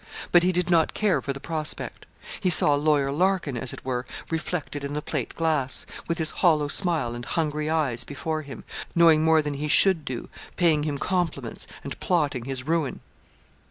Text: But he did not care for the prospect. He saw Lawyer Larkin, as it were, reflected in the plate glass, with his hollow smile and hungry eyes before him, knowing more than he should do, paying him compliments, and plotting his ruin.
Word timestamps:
But 0.31 0.41
he 0.41 0.51
did 0.51 0.71
not 0.71 0.95
care 0.95 1.21
for 1.21 1.31
the 1.31 1.39
prospect. 1.39 2.07
He 2.39 2.49
saw 2.49 2.73
Lawyer 2.73 3.11
Larkin, 3.11 3.55
as 3.55 3.71
it 3.71 3.85
were, 3.85 4.07
reflected 4.31 4.83
in 4.83 4.93
the 4.93 5.01
plate 5.03 5.35
glass, 5.35 5.85
with 6.07 6.17
his 6.17 6.31
hollow 6.31 6.69
smile 6.69 7.13
and 7.13 7.23
hungry 7.23 7.69
eyes 7.69 8.03
before 8.03 8.41
him, 8.41 8.63
knowing 8.95 9.21
more 9.23 9.43
than 9.43 9.53
he 9.53 9.67
should 9.67 10.03
do, 10.03 10.27
paying 10.57 10.81
him 10.85 10.97
compliments, 10.97 11.67
and 11.83 11.99
plotting 11.99 12.45
his 12.45 12.65
ruin. 12.65 12.99